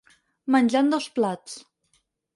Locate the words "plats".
1.19-1.59